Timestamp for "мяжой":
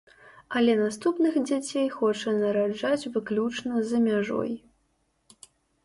4.11-4.51